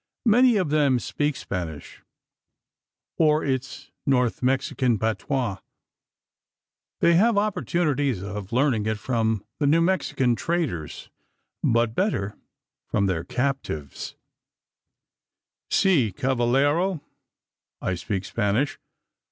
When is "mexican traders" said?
9.79-11.11